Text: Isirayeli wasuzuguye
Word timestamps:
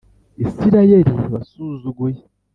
Isirayeli 0.43 1.11
wasuzuguye 1.31 2.21